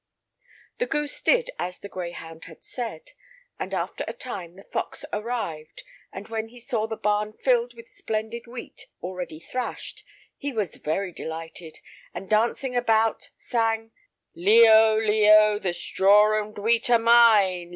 The 0.79 0.87
goose 0.87 1.21
did 1.21 1.51
as 1.59 1.77
the 1.77 1.87
greyhound 1.87 2.45
had 2.45 2.63
said, 2.63 3.11
and 3.59 3.71
after 3.71 4.03
a 4.07 4.13
time 4.13 4.55
the 4.55 4.63
fox 4.63 5.05
arrived, 5.13 5.83
and 6.11 6.27
when 6.27 6.47
he 6.47 6.59
saw 6.59 6.87
the 6.87 6.97
barn 6.97 7.33
filled 7.33 7.75
with 7.75 7.87
splendid 7.87 8.47
wheat 8.47 8.87
already 9.03 9.39
thrashed, 9.39 10.03
he 10.37 10.51
was 10.53 10.77
very 10.77 11.11
delighted, 11.11 11.81
and, 12.15 12.27
dancing 12.31 12.75
about, 12.75 13.29
sang: 13.35 13.91
"Lió, 14.35 14.97
lió, 14.97 15.61
The 15.61 15.71
straw 15.71 16.41
and 16.43 16.57
wheat 16.57 16.89
are 16.89 16.97
mine! 16.97 17.69